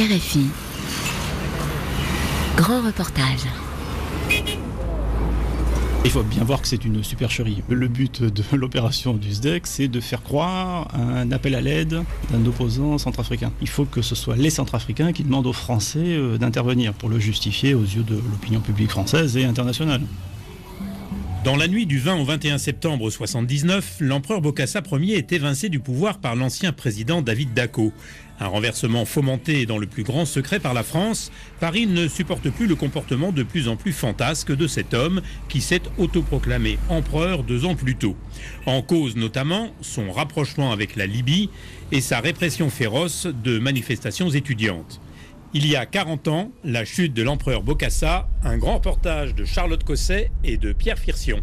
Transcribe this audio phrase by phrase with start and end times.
[0.00, 0.46] RFI.
[2.56, 3.44] Grand reportage.
[6.06, 7.62] Il faut bien voir que c'est une supercherie.
[7.68, 12.46] Le but de l'opération du SDEC, c'est de faire croire un appel à l'aide d'un
[12.46, 13.52] opposant centrafricain.
[13.60, 17.18] Il faut que ce soit les centrafricains qui demandent aux Français euh, d'intervenir pour le
[17.18, 20.00] justifier aux yeux de l'opinion publique française et internationale.
[21.42, 25.80] Dans la nuit du 20 au 21 septembre 1979, l'empereur Bokassa Ier est évincé du
[25.80, 27.94] pouvoir par l'ancien président David Dacko.
[28.40, 32.66] Un renversement fomenté dans le plus grand secret par la France, Paris ne supporte plus
[32.66, 37.64] le comportement de plus en plus fantasque de cet homme qui s'est autoproclamé empereur deux
[37.64, 38.16] ans plus tôt.
[38.66, 41.48] En cause notamment son rapprochement avec la Libye
[41.90, 45.00] et sa répression féroce de manifestations étudiantes.
[45.52, 49.82] Il y a 40 ans, la chute de l'empereur Bokassa, un grand reportage de Charlotte
[49.82, 51.40] Cosset et de Pierre Firsion.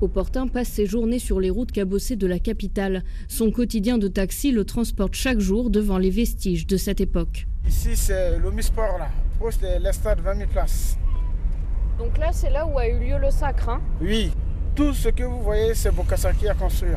[0.00, 3.02] Opportun passe ses journées sur les routes cabossées de la capitale.
[3.26, 7.48] Son quotidien de taxi le transporte chaque jour devant les vestiges de cette époque.
[7.66, 9.08] Ici, c'est l'Omisport, là,
[9.40, 10.96] proche de l'estade 20 000 places.
[11.98, 13.80] Donc là, c'est là où a eu lieu le sacre, hein?
[14.00, 14.30] Oui,
[14.76, 16.90] tout ce que vous voyez, c'est Bokassa qui a construit.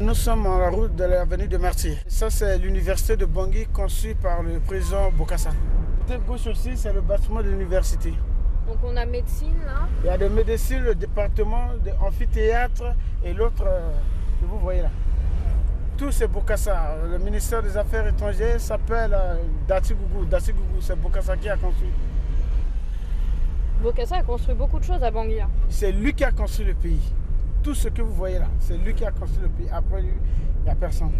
[0.00, 1.96] Nous sommes en la route de l'avenue de Martyr.
[2.08, 5.50] Ça, c'est l'université de Bangui conçue par le président Bokassa.
[6.00, 8.12] Côté gauche aussi, c'est le bâtiment de l'université.
[8.66, 13.64] Donc on a médecine là Il y a de médecine, le département d'amphithéâtre et l'autre
[13.66, 13.92] euh,
[14.40, 14.90] que vous voyez là.
[15.98, 16.96] Tout c'est Bokassa.
[17.10, 19.36] Le ministère des Affaires étrangères s'appelle euh,
[19.68, 20.24] Dati-Gougou.
[20.24, 21.90] Dati-Gougou, c'est Bokassa qui a construit.
[23.82, 25.38] Bokassa a construit beaucoup de choses à Bangui.
[25.68, 27.12] C'est lui qui a construit le pays.
[27.62, 29.68] Tout ce que vous voyez là, c'est lui qui a construit le pays.
[29.72, 30.10] Après lui,
[30.60, 31.12] il n'y a personne.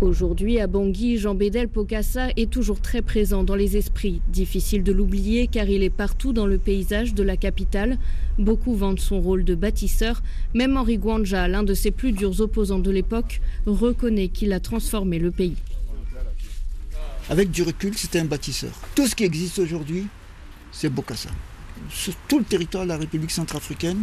[0.00, 4.22] Aujourd'hui, à Bangui, Jean Bédel Pocassa est toujours très présent dans les esprits.
[4.28, 7.98] Difficile de l'oublier car il est partout dans le paysage de la capitale.
[8.38, 10.22] Beaucoup vantent son rôle de bâtisseur.
[10.54, 15.18] Même Henri Gwanja, l'un de ses plus durs opposants de l'époque, reconnaît qu'il a transformé
[15.18, 15.56] le pays.
[17.28, 18.72] Avec du recul, c'était un bâtisseur.
[18.96, 20.06] Tout ce qui existe aujourd'hui,
[20.72, 21.30] c'est Bokassa.
[21.90, 24.02] Sur tout le territoire de la République centrafricaine.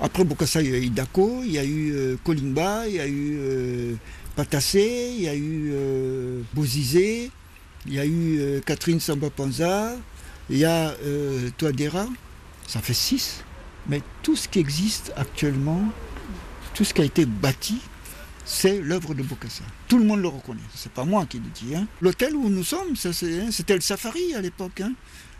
[0.00, 3.00] Après Bokassa, il y a eu Dako, il y a eu euh, Kolimba, il y
[3.00, 3.94] a eu euh,
[4.34, 7.30] Patassé, il y a eu euh, Bozizé,
[7.86, 9.94] il y a eu Catherine Samba Panza,
[10.48, 10.94] il y a
[11.58, 12.06] Touadéra.
[12.66, 13.42] Ça fait six.
[13.88, 15.82] Mais tout ce qui existe actuellement,
[16.74, 17.78] tout ce qui a été bâti,
[18.44, 19.64] c'est l'œuvre de Bokassa.
[19.88, 20.60] Tout le monde le reconnaît.
[20.74, 21.74] C'est pas moi qui le dis.
[21.74, 21.86] hein.
[22.00, 24.80] L'hôtel où nous sommes, hein, c'était le Safari à l'époque.
[24.80, 24.92] hein.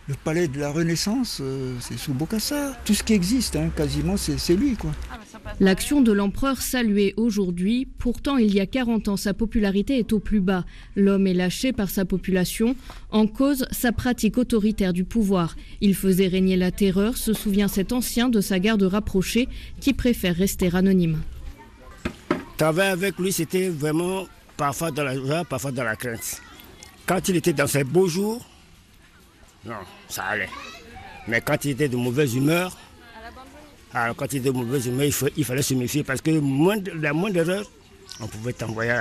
[0.09, 2.77] Le palais de la Renaissance, euh, c'est sous Bokassa.
[2.85, 4.75] Tout ce qui existe, hein, quasiment, c'est c'est lui.
[4.75, 4.91] quoi.
[5.61, 10.19] L'action de l'empereur saluée aujourd'hui, pourtant il y a 40 ans sa popularité est au
[10.19, 10.65] plus bas.
[10.97, 12.75] L'homme est lâché par sa population,
[13.11, 15.55] en cause sa pratique autoritaire du pouvoir.
[15.81, 19.49] Il faisait régner la terreur, se souvient cet ancien de sa garde rapprochée
[19.81, 21.21] qui préfère rester anonyme.
[22.57, 26.43] Travailler avec lui, c'était vraiment parfois dans la joie, parfois dans la crainte.
[27.07, 28.45] Quand il était dans ses beaux jours,
[29.67, 29.75] non,
[30.09, 30.49] ça allait.
[31.29, 32.77] Mais quand il était de mauvaise humeur,
[33.93, 36.31] alors quand il était de mauvaise humeur, il, faut- il fallait se méfier parce que
[36.39, 37.65] moindre- la moindre erreur,
[38.21, 38.93] on pouvait t'envoyer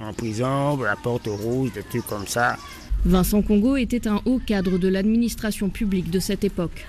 [0.00, 2.56] en prison, la porte rouge, des trucs comme ça.
[3.04, 6.86] Vincent Congo était un haut cadre de l'administration publique de cette époque.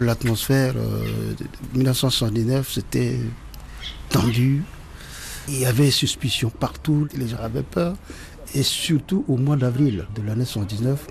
[0.00, 1.44] L'atmosphère euh, de
[1.78, 3.18] 1979, c'était
[4.08, 4.62] tendu.
[5.48, 7.96] Il y avait suspicion partout, les gens avaient peur.
[8.54, 11.06] Et surtout au mois d'avril de l'année 79,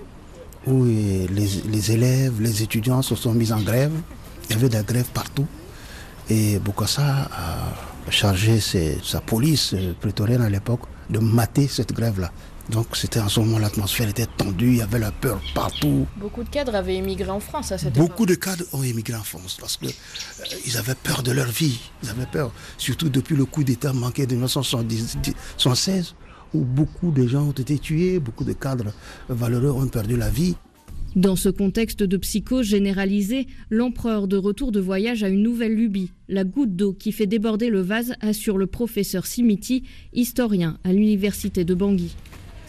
[0.66, 3.92] où euh, les, les élèves, les étudiants se sont mis en grève.
[4.48, 5.46] Il y avait des grèves partout.
[6.28, 12.30] Et Bokassa a chargé ses- sa police euh, prétorienne à l'époque de mater cette grève-là.
[12.68, 16.06] Donc c'était en ce moment l'atmosphère était tendue, il y avait la peur partout.
[16.16, 19.24] Beaucoup de cadres avaient émigré en France à cette Beaucoup de cadres ont émigré en
[19.24, 21.80] France parce qu'ils avaient peur de leur vie.
[22.04, 26.14] Ils avaient peur, surtout depuis le coup d'État manqué de 1976,
[26.54, 28.92] où beaucoup de gens ont été tués, beaucoup de cadres
[29.28, 30.56] valeureux ont perdu la vie.
[31.16, 36.12] Dans ce contexte de psychose généralisée, l'empereur de retour de voyage a une nouvelle lubie,
[36.28, 41.64] la goutte d'eau qui fait déborder le vase, assure le professeur Simiti, historien à l'université
[41.64, 42.14] de Bangui.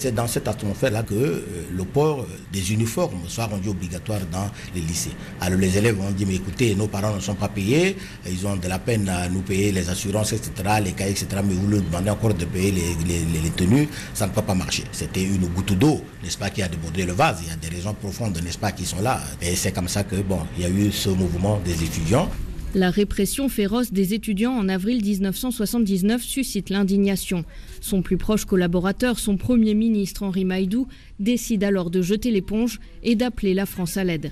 [0.01, 4.49] C'est dans cette atmosphère-là que euh, le port euh, des uniformes soit rendu obligatoire dans
[4.73, 5.11] les lycées.
[5.39, 7.95] Alors les élèves ont dit, mais écoutez, nos parents ne sont pas payés,
[8.27, 10.51] ils ont de la peine à nous payer les assurances, etc.,
[10.83, 14.41] les cahiers, etc., mais vous leur demandez encore de payer les, tenues, ça ne peut
[14.41, 14.85] pas marcher.
[14.91, 17.41] C'était une goutte d'eau, n'est-ce pas, qui a débordé le vase.
[17.43, 19.21] Il y a des raisons profondes, n'est-ce pas, qui sont là.
[19.39, 22.27] Et c'est comme ça que, bon, il y a eu ce mouvement des étudiants.
[22.73, 27.43] La répression féroce des étudiants en avril 1979 suscite l'indignation.
[27.81, 30.87] Son plus proche collaborateur, son Premier ministre Henri Maïdou,
[31.19, 34.31] décide alors de jeter l'éponge et d'appeler la France à l'aide.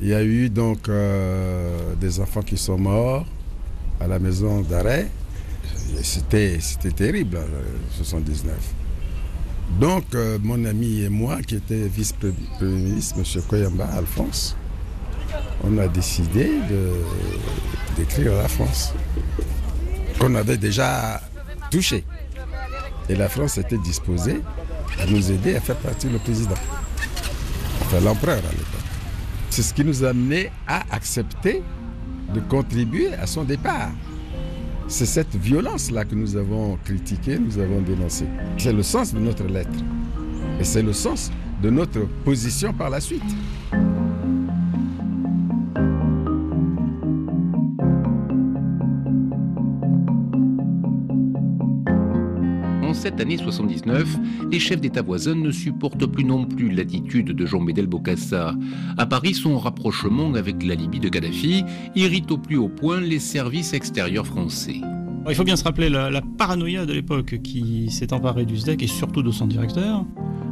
[0.00, 3.26] Il y a eu donc euh, des enfants qui sont morts
[4.00, 5.10] à la maison d'arrêt.
[6.02, 6.58] C'était,
[6.96, 8.56] terrible, en 79.
[9.78, 12.32] Donc, euh, mon ami et moi, qui était vice-premier
[12.62, 13.42] ministre, M.
[13.46, 14.56] Koyamba Alphonse,
[15.64, 16.50] on a décidé
[17.96, 18.92] d'écrire à la France,
[20.18, 21.20] qu'on avait déjà
[21.70, 22.04] touché.
[23.08, 24.40] Et la France était disposée
[25.00, 26.54] à nous aider à faire partir le président,
[27.82, 28.80] enfin l'empereur à l'époque.
[29.50, 31.62] C'est ce qui nous a amené à accepter
[32.32, 33.90] de contribuer à son départ.
[34.88, 38.26] C'est cette violence-là que nous avons critiquée, nous avons dénoncée.
[38.58, 39.70] C'est le sens de notre lettre.
[40.60, 41.30] Et c'est le sens
[41.62, 43.22] de notre position par la suite.
[53.02, 54.16] Cette année 79,
[54.52, 58.54] les chefs d'État voisins ne supportent plus non plus l'attitude de Jean Bédel Bokassa.
[58.96, 61.64] À Paris, son rapprochement avec la Libye de Kadhafi
[61.96, 64.76] irrite au plus haut point les services extérieurs français.
[65.28, 68.86] Il faut bien se rappeler la, paranoïa de l'époque qui s'est emparée du SDEC et
[68.86, 70.04] surtout de son directeur.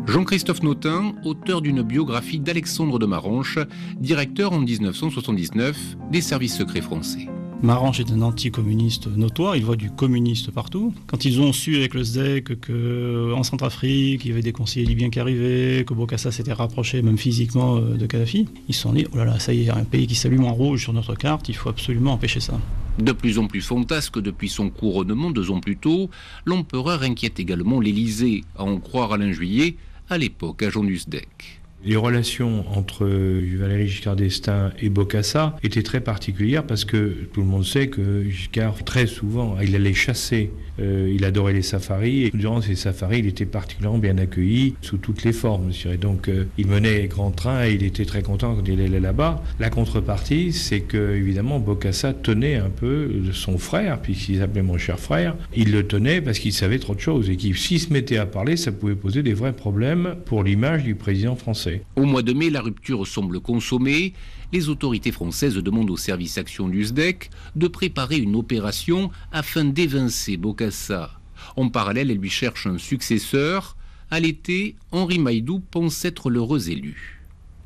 [0.09, 3.61] Jean-Christophe Notin, auteur d'une biographie d'Alexandre de Maranche,
[4.01, 7.29] directeur en 1979 des services secrets français.
[7.63, 10.95] Marange est un anticommuniste notoire, il voit du communiste partout.
[11.07, 15.11] Quand ils ont su avec le SDEC qu'en Centrafrique, il y avait des conseillers libyens
[15.11, 19.07] qui arrivaient, que Bokassa s'était rapproché même physiquement euh, de Kadhafi, ils se sont dit,
[19.13, 21.51] oh là là, ça y est, un pays qui s'allume en rouge sur notre carte,
[21.51, 22.59] il faut absolument empêcher ça.
[22.99, 26.09] De plus en plus fantasque depuis son couronnement deux ans plus tôt,
[26.47, 29.77] l'empereur inquiète également l'Élysée, à en croire Alain Juillet,
[30.09, 31.60] à l'époque agent du SDEC.
[31.83, 37.47] Les relations entre Valéry Giscard d'Estaing et Bokassa étaient très particulières parce que tout le
[37.47, 42.31] monde sait que Giscard, très souvent, il allait chasser, euh, il adorait les safaris et
[42.35, 45.71] durant ces safaris, il était particulièrement bien accueilli sous toutes les formes.
[45.99, 49.43] Donc, euh, il menait grand train et il était très content quand il allait là-bas.
[49.59, 54.99] La contrepartie, c'est que, évidemment, Bokassa tenait un peu son frère, puisqu'il s'appelait mon cher
[54.99, 55.35] frère.
[55.57, 58.27] Il le tenait parce qu'il savait trop de choses et qu'il, s'il se mettait à
[58.27, 61.70] parler, ça pouvait poser des vrais problèmes pour l'image du président français.
[61.97, 64.15] Au mois de mai, la rupture semble consommée.
[64.53, 70.37] Les autorités françaises demandent au service action du SDEC de préparer une opération afin d'évincer
[70.37, 71.11] Bokassa.
[71.57, 73.77] En parallèle, elle lui cherche un successeur.
[74.11, 77.21] À l'été, Henri Maïdou pense être l'heureux élu.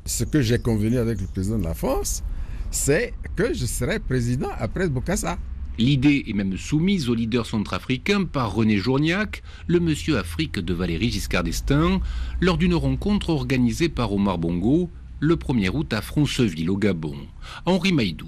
[0.05, 2.23] Ce que j'ai convenu avec le président de la France,
[2.69, 5.39] c'est que je serai président après Bokassa.
[5.77, 11.11] L'idée est même soumise au leader centrafricain par René Journiac, le monsieur Afrique de Valéry
[11.11, 11.99] Giscard d'Estaing,
[12.39, 14.89] lors d'une rencontre organisée par Omar Bongo
[15.19, 17.15] le 1er août à Franceville, au Gabon.
[17.65, 18.27] Henri Maïdou.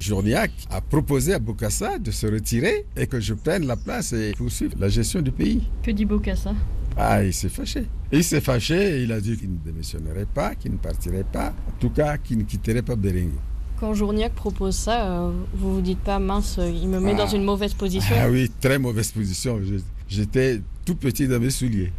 [0.00, 4.32] Journiac a proposé à Bokassa de se retirer et que je prenne la place et
[4.36, 5.64] poursuivre la gestion du pays.
[5.82, 6.54] Que dit Bokassa?
[6.96, 7.84] Ah, il s'est fâché.
[8.12, 11.50] Il s'est fâché et il a dit qu'il ne démissionnerait pas, qu'il ne partirait pas,
[11.50, 13.32] en tout cas qu'il ne quitterait pas Bering.
[13.80, 17.36] Quand Journiac propose ça, euh, vous vous dites pas mince, il me met dans ah.
[17.36, 19.60] une mauvaise position Ah oui, très mauvaise position.
[20.08, 21.92] J'étais tout petit dans mes souliers.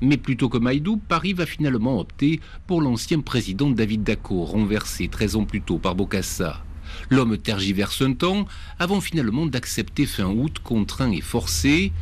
[0.00, 5.36] Mais plutôt que Maïdou, Paris va finalement opter pour l'ancien président David Dacko, renversé 13
[5.36, 6.62] ans plus tôt par Bokassa.
[7.10, 8.46] L'homme tergiverse un temps
[8.78, 11.92] avant finalement d'accepter fin août, contraint et forcé.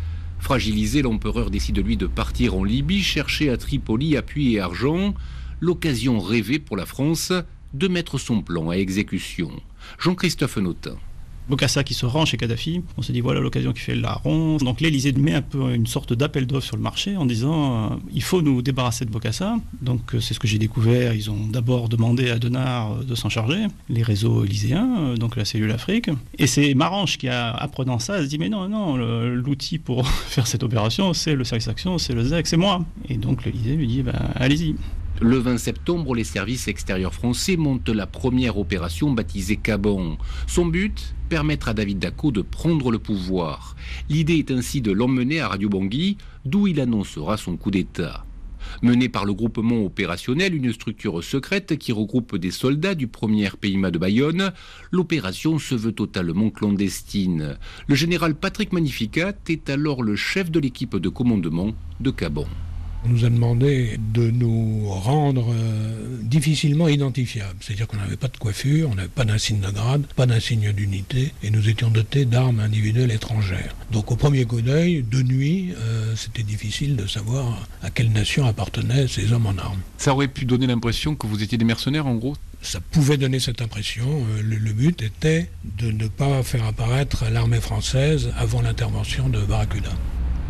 [0.41, 5.15] Fragilisé, l'empereur décide lui de partir en Libye, chercher à Tripoli appui et argent.
[5.61, 7.33] L'occasion rêvée pour la France
[7.75, 9.51] de mettre son plan à exécution.
[9.99, 10.97] Jean-Christophe Notin.
[11.49, 14.61] Bokassa qui se rend chez Kadhafi, on se dit voilà l'occasion qui fait la ronde.
[14.61, 17.97] Donc l'Elysée met un peu une sorte d'appel d'offres sur le marché en disant euh,
[18.13, 19.57] il faut nous débarrasser de Bokassa.
[19.81, 21.15] Donc euh, c'est ce que j'ai découvert.
[21.15, 25.45] Ils ont d'abord demandé à Denard euh, de s'en charger, les réseaux élyséens, donc la
[25.45, 26.11] cellule Afrique.
[26.39, 30.47] Et c'est Marange qui, a, apprenant ça, se dit mais non, non, l'outil pour faire
[30.47, 32.85] cette opération, c'est le service action, c'est le ZEC, c'est moi.
[33.09, 34.77] Et donc l'Elysée lui dit ben, allez-y.
[35.21, 40.17] Le 20 septembre, les services extérieurs français montent la première opération baptisée Cabon.
[40.47, 43.77] Son but Permettre à David Dacko de prendre le pouvoir.
[44.09, 48.25] L'idée est ainsi de l'emmener à Radio Bangui, d'où il annoncera son coup d'État.
[48.83, 53.91] Mené par le groupement opérationnel, une structure secrète qui regroupe des soldats du premier PIMA
[53.91, 54.53] de Bayonne,
[54.91, 57.59] l'opération se veut totalement clandestine.
[57.87, 62.47] Le général Patrick Magnificat est alors le chef de l'équipe de commandement de Cabon.
[63.05, 67.57] On nous a demandé de nous rendre euh, difficilement identifiables.
[67.61, 71.33] C'est-à-dire qu'on n'avait pas de coiffure, on n'avait pas d'insigne de grade, pas d'insigne d'unité,
[71.43, 73.75] et nous étions dotés d'armes individuelles étrangères.
[73.91, 78.47] Donc au premier coup d'œil, de nuit, euh, c'était difficile de savoir à quelle nation
[78.47, 79.81] appartenaient ces hommes en armes.
[79.99, 82.37] Ça aurait pu donner l'impression que vous étiez des mercenaires en gros?
[82.63, 84.07] Ça pouvait donner cette impression.
[84.07, 89.91] Euh, le, but était de ne pas faire apparaître l'armée française avant l'intervention de Barracuda.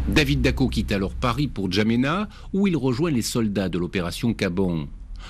[0.09, 4.89] David Dacko quitte alors Paris pour Djamena, où il rejoint les soldats de l'opération Cabon.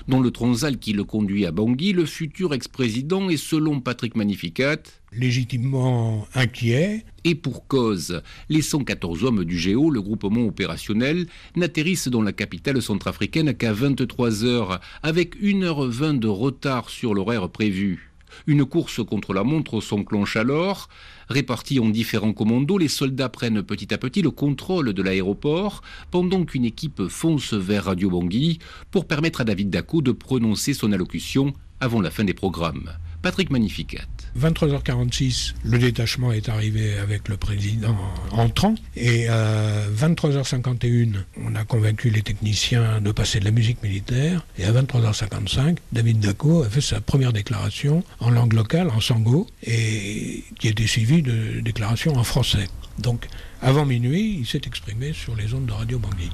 [0.09, 4.79] Dans le Transal qui le conduit à Bangui, le futur ex-président est, selon Patrick Magnificat,
[5.13, 7.05] légitimement inquiet.
[7.25, 12.81] Et pour cause, les 114 hommes du Géo, le groupement opérationnel, n'atterrissent dans la capitale
[12.81, 18.12] centrafricaine qu'à 23 heures, avec 1h20 de retard sur l'horaire prévu.
[18.47, 20.89] Une course contre la montre s'enclenche alors.
[21.29, 26.45] Répartis en différents commandos, les soldats prennent petit à petit le contrôle de l'aéroport pendant
[26.45, 28.59] qu'une équipe fonce vers Radio Bangui
[28.91, 32.93] pour permettre à David Dacko de prononcer son allocution avant la fin des programmes.
[33.23, 34.07] Patrick Magnificat.
[34.39, 37.97] 23h46, le détachement est arrivé avec le président
[38.31, 38.75] entrant.
[38.97, 44.45] Et à 23h51, on a convaincu les techniciens de passer de la musique militaire.
[44.59, 49.47] Et à 23h55, David Daco a fait sa première déclaration en langue locale, en sango,
[49.63, 52.69] et qui était suivie de déclarations en français.
[52.99, 53.27] Donc,
[53.61, 56.31] avant minuit, il s'est exprimé sur les ondes de Radio Bangui.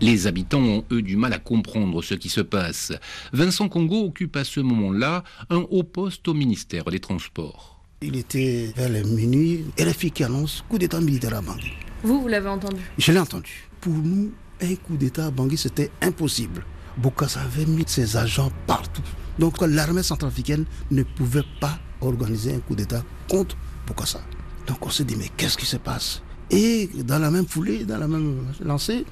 [0.00, 2.92] Les habitants ont, eux, du mal à comprendre ce qui se passe.
[3.32, 7.82] Vincent Congo occupe à ce moment-là un haut poste au ministère des Transports.
[8.00, 11.72] Il était vers les minuit et la fille qui annonce coup d'État militaire à Bangui.
[12.04, 12.80] Vous, vous l'avez entendu?
[12.96, 13.68] Je l'ai entendu.
[13.80, 16.64] Pour nous, un coup d'État à Bangui, c'était impossible.
[16.96, 19.02] Bokassa avait mis ses agents partout.
[19.40, 24.20] Donc l'armée centrafricaine ne pouvait pas organiser un coup d'État contre Bokassa.
[24.68, 26.22] Donc on s'est dit, mais qu'est-ce qui se passe?
[26.50, 29.04] Et dans la même foulée, dans la même lancée,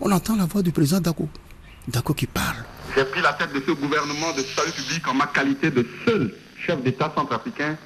[0.00, 1.28] on entend la voix du président Dako.
[1.88, 2.56] Dako qui parle.
[2.96, 6.34] J'ai pris la tête de ce gouvernement de salut public en ma qualité de seul
[6.66, 7.76] chef d'État centrafricain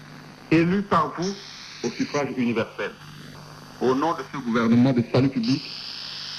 [0.50, 1.35] élu par vous
[1.85, 2.93] au suffrage universel.
[3.81, 5.62] Au nom de ce gouvernement de salut public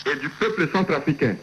[0.06, 1.36] et du peuple centrafricain,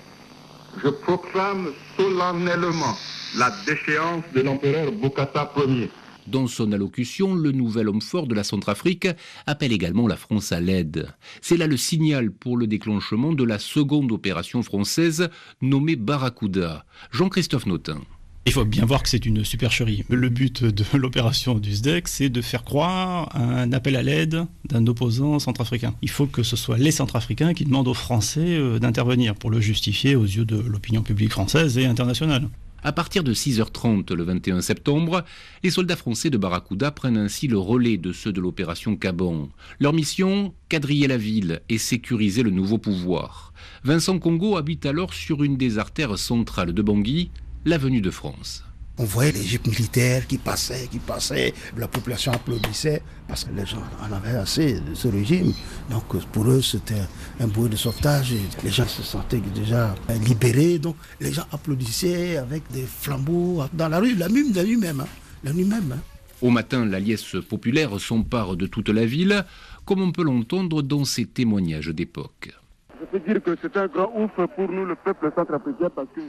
[0.82, 2.96] je proclame solennellement
[3.36, 5.90] la déchéance de l'empereur Bokassa Ier
[6.30, 9.08] dans son allocution, le nouvel homme fort de la Centrafrique
[9.46, 11.08] appelle également la France à l'aide.
[11.40, 15.28] C'est là le signal pour le déclenchement de la seconde opération française
[15.62, 16.84] nommée Barracuda.
[17.10, 18.00] Jean-Christophe Notin.
[18.46, 20.04] Il faut bien voir que c'est une supercherie.
[20.08, 24.86] Le but de l'opération du SDEC, c'est de faire croire un appel à l'aide d'un
[24.86, 25.94] opposant centrafricain.
[26.00, 29.60] Il faut que ce soit les centrafricains qui demandent aux Français euh, d'intervenir pour le
[29.60, 32.48] justifier aux yeux de l'opinion publique française et internationale.
[32.84, 35.24] À partir de 6h30 le 21 septembre,
[35.64, 39.48] les soldats français de Barracuda prennent ainsi le relais de ceux de l'opération Caban.
[39.80, 43.52] Leur mission quadriller la ville et sécuriser le nouveau pouvoir.
[43.82, 47.32] Vincent Congo habite alors sur une des artères centrales de Bangui,
[47.64, 48.67] l'avenue de France.
[49.00, 51.54] On voyait les jupes militaires qui passaient, qui passaient.
[51.76, 55.52] La population applaudissait parce que les gens en avaient assez de ce régime.
[55.88, 57.02] Donc pour eux, c'était
[57.38, 58.32] un bruit de sauvetage.
[58.32, 59.94] Et les gens se sentaient déjà
[60.26, 60.78] libérés.
[60.78, 65.00] Donc les gens applaudissaient avec des flambeaux dans la rue, la nuit, la nuit même.
[65.00, 65.08] Hein.
[65.44, 66.00] La nuit même hein.
[66.40, 69.44] Au matin, la liesse populaire s'empare de toute la ville,
[69.84, 72.52] comme on peut l'entendre dans ces témoignages d'époque?
[73.00, 76.20] Je peux dire que c'est un grand ouf pour nous, le peuple centrafricain, parce que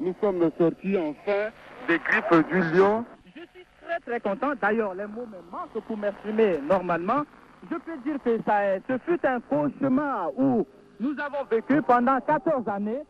[0.00, 1.50] nous sommes sortis enfin
[1.88, 3.04] des griffes du lion.
[3.26, 4.52] Je suis très très content.
[4.60, 7.24] D'ailleurs, les mots me manquent pour m'exprimer normalement.
[7.70, 10.66] Je peux dire que ça, ce fut un cauchemar où
[11.00, 13.02] nous avons vécu pendant 14 années.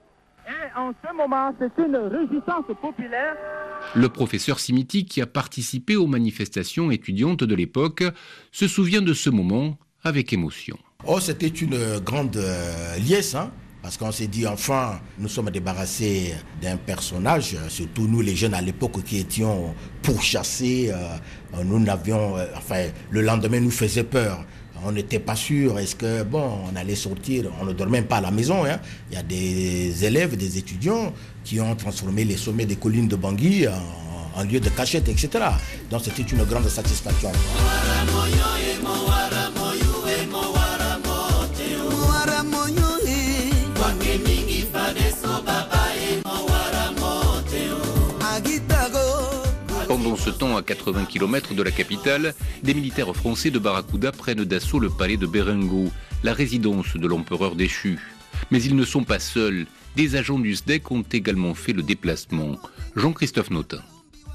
[0.47, 3.35] Et en ce moment, c'est une résistance populaire.
[3.95, 8.05] Le professeur Simiti, qui a participé aux manifestations étudiantes de l'époque,
[8.53, 10.77] se souvient de ce moment avec émotion.
[11.07, 13.51] Oh, c'était une grande euh, liesse, hein
[13.85, 18.63] parce qu'on s'est dit, enfin, nous sommes débarrassés d'un personnage, surtout nous les jeunes à
[18.63, 20.91] l'époque qui étions pourchassés.
[20.91, 24.43] Euh, nous n'avions, euh, enfin, le lendemain nous faisait peur.
[24.87, 28.17] On n'était pas sûr, est-ce que, bon, on allait sortir, on ne dormait même pas
[28.17, 28.65] à la maison.
[28.65, 28.81] Hein.
[29.11, 31.13] Il y a des élèves, des étudiants
[31.45, 35.29] qui ont transformé les sommets des collines de Bangui en, en lieu de cachette, etc.
[35.91, 37.31] Donc c'était une grande satisfaction.
[50.25, 54.79] Ce temps, à 80 km de la capitale, des militaires français de Barracuda prennent d'assaut
[54.79, 55.91] le palais de Berengo,
[56.23, 57.99] la résidence de l'empereur déchu.
[58.51, 59.67] Mais ils ne sont pas seuls.
[59.97, 62.57] Des agents du SDEC ont également fait le déplacement.
[62.97, 63.83] Jean-Christophe Notin.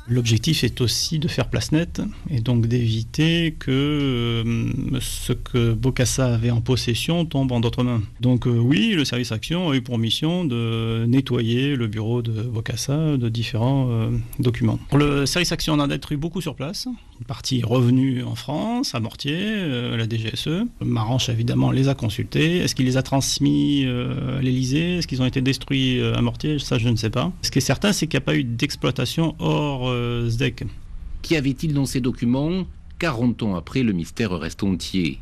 [0.10, 2.02] L'objectif est aussi de faire place nette
[2.32, 8.02] et donc d'éviter que euh, ce que Bokassa avait en possession tombe en d'autres mains.
[8.20, 12.42] Donc euh, oui, le service action a eu pour mission de nettoyer le bureau de
[12.42, 14.80] Bokassa de différents euh, documents.
[14.94, 16.88] Le service action en a détruit beaucoup sur place.
[17.20, 19.38] Une partie est revenue en France, à Mortier,
[19.98, 20.66] la DGSE.
[20.80, 22.60] Maranche évidemment les a consultés.
[22.60, 26.60] Est-ce qu'il les a transmis à l'Elysée Est-ce qu'ils ont été détruits à Mortier?
[26.60, 27.34] Ça je ne sais pas.
[27.42, 29.94] Ce qui est certain, c'est qu'il n'y a pas eu d'exploitation hors
[31.22, 32.66] Qu'y avait-il dans ces documents?
[33.00, 35.20] 40 ans après, le mystère reste entier.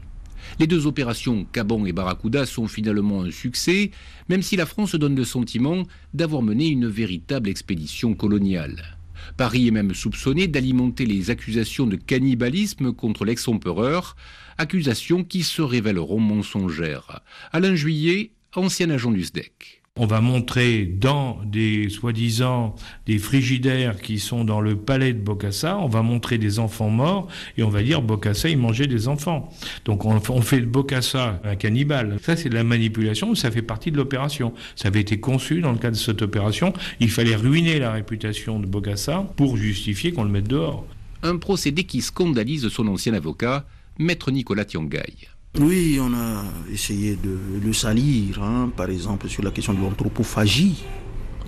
[0.60, 3.90] Les deux opérations Cabon et Barracuda sont finalement un succès,
[4.30, 8.97] même si la France donne le sentiment d'avoir mené une véritable expédition coloniale.
[9.38, 14.16] Paris est même soupçonné d'alimenter les accusations de cannibalisme contre l'ex-empereur,
[14.58, 17.22] accusations qui se révéleront mensongères.
[17.52, 19.77] Alain Juillet, ancien agent du SDEC.
[20.00, 22.76] On va montrer dans des soi-disant
[23.08, 27.28] des frigidaires qui sont dans le palais de Bokassa, on va montrer des enfants morts
[27.58, 29.52] et on va dire Bokassa il mangeait des enfants.
[29.86, 32.18] Donc on, fait de Bokassa un cannibale.
[32.22, 34.54] Ça c'est de la manipulation, ça fait partie de l'opération.
[34.76, 36.74] Ça avait été conçu dans le cadre de cette opération.
[37.00, 40.86] Il fallait ruiner la réputation de Bokassa pour justifier qu'on le mette dehors.
[41.24, 43.66] Un procédé qui scandalise son ancien avocat,
[43.98, 45.28] maître Nicolas Tiangay.
[45.60, 47.36] Oui, on a essayé de
[47.66, 50.84] le salir, hein, par exemple sur la question de l'anthropophagie,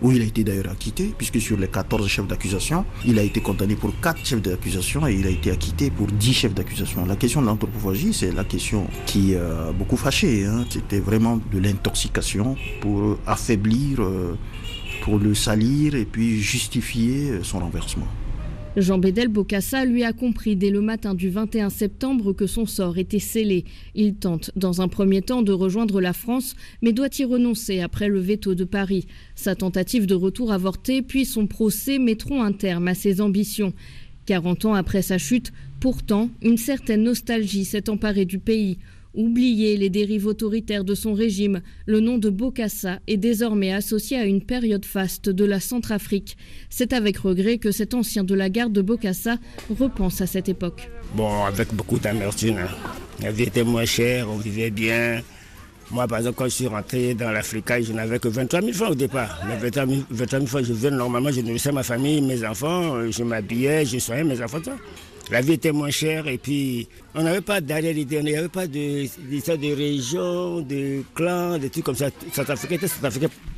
[0.01, 3.39] où il a été d'ailleurs acquitté, puisque sur les 14 chefs d'accusation, il a été
[3.39, 7.05] condamné pour 4 chefs d'accusation et il a été acquitté pour 10 chefs d'accusation.
[7.05, 10.43] La question de l'anthropophagie, c'est la question qui a beaucoup fâché.
[10.43, 10.65] Hein.
[10.71, 14.35] C'était vraiment de l'intoxication pour affaiblir, euh,
[15.03, 18.07] pour le salir et puis justifier son renversement.
[18.77, 22.99] Jean Bédel Bocassa lui a compris dès le matin du 21 septembre que son sort
[22.99, 23.65] était scellé.
[23.95, 28.07] Il tente dans un premier temps de rejoindre la France, mais doit y renoncer après
[28.07, 29.07] le veto de Paris.
[29.35, 33.73] Sa tentative de retour avortée, puis son procès mettront un terme à ses ambitions.
[34.27, 38.77] 40 ans après sa chute, pourtant, une certaine nostalgie s'est emparée du pays.
[39.15, 44.25] Oublier les dérives autoritaires de son régime, le nom de Bokassa est désormais associé à
[44.25, 46.37] une période faste de la Centrafrique.
[46.69, 49.37] C'est avec regret que cet ancien de la garde de Bokassa
[49.79, 50.91] repense à cette époque.
[51.15, 52.57] Bon, avec beaucoup d'amertume.
[52.57, 52.69] Hein.
[53.23, 55.21] La vie était moins chère, on vivait bien.
[55.89, 58.91] Moi, par exemple, quand je suis rentré dans l'Afrique, je n'avais que 23 000 francs
[58.91, 59.41] au départ.
[59.47, 63.85] Mais 23 000, francs, je venais normalement, je nourrissais ma famille, mes enfants, je m'habillais,
[63.85, 64.59] je soignais mes enfants.
[65.31, 69.03] La vie était moins chère et puis on n'avait pas d'arrière-idée, on n'avait pas de,
[69.05, 72.09] de région, de clans, des trucs comme ça.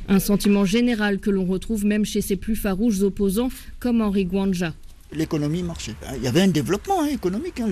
[0.08, 3.48] Un sentiment général que l'on retrouve même chez ses plus farouches opposants
[3.80, 4.74] comme Henri Gwanja.
[5.12, 5.94] L'économie marchait.
[6.16, 7.60] Il y avait un développement hein, économique.
[7.60, 7.68] Hein.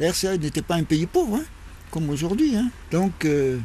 [0.00, 1.44] La RCA n'était pas un pays pauvre, hein,
[1.92, 2.54] comme aujourd'hui.
[2.90, 3.58] Donc, euh,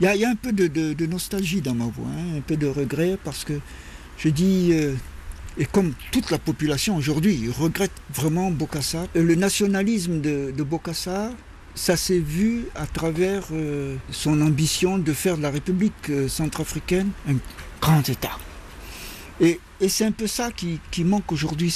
[0.00, 3.44] il y, a un peu de, nostalgie dans ma voix, un peu de regret parce
[3.44, 3.52] que
[4.18, 4.70] je dis.
[4.72, 4.94] Euh,
[5.60, 11.32] et comme toute la population aujourd'hui regrette vraiment Bokassa, euh, le nationalisme de, Bokassa,
[11.74, 17.10] ça s'est vu à travers euh, son ambition de faire de la République euh, centrafricaine
[17.28, 17.34] un
[17.80, 18.38] grand État.
[19.38, 21.74] Et, c'est un peu ça qui, manque aujourd'hui,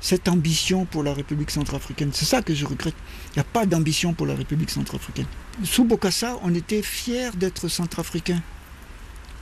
[0.00, 2.10] cette ambition pour la République centrafricaine.
[2.12, 2.96] C'est ça que je regrette.
[3.30, 5.26] Il n'y a pas d'ambition pour la République centrafricaine.
[5.62, 8.42] Sous Bokassa, on était fiers d'être centrafricains.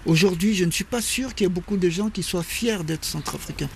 [0.06, 2.84] Aujourd'hui, je ne suis pas sûr qu'il y ait beaucoup de gens qui soient fiers
[2.84, 3.70] d'être centrafricains.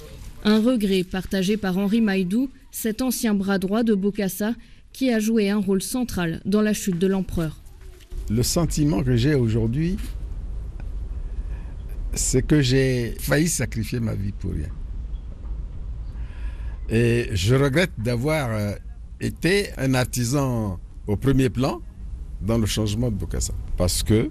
[0.45, 4.55] Un regret partagé par Henri Maïdou, cet ancien bras droit de Bokassa,
[4.93, 7.63] qui a joué un rôle central dans la chute de l'empereur.
[8.31, 9.97] Le sentiment que j'ai aujourd'hui,
[12.13, 14.69] c'est que j'ai failli sacrifier ma vie pour rien.
[16.91, 18.73] Et je regrette d'avoir euh,
[19.21, 21.81] été un artisan au premier plan
[22.43, 23.55] dans le changement de Bokassa.
[23.77, 24.31] Parce que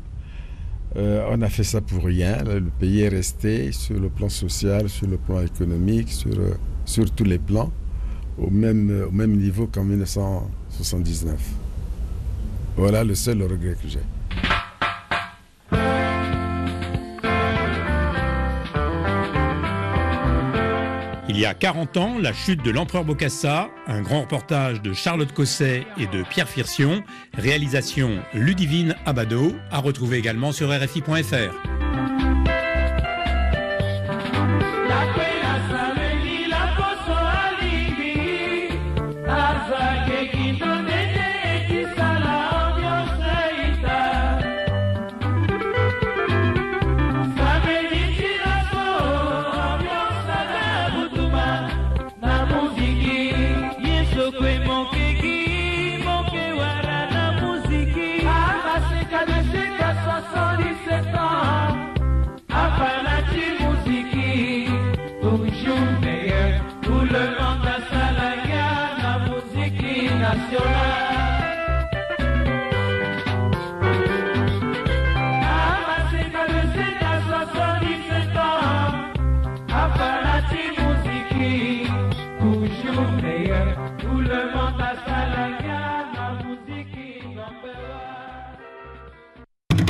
[0.98, 2.44] euh, on a fait ça pour rien.
[2.44, 7.24] Le pays est resté sur le plan social, sur le plan économique, sur, euh, tous
[7.24, 7.72] les plans,
[8.38, 11.36] au même, au même niveau qu'en 1979.
[12.78, 14.00] Voilà le seul regret que j'ai.
[21.38, 25.32] Il y a 40 ans, la chute de l'empereur Bokassa, un grand reportage de Charlotte
[25.32, 27.04] Cosset et de Pierre Firsion,
[27.36, 31.77] réalisation Ludivine Abado, à retrouver également sur RFI.fr.
[54.32, 54.97] कोई मौका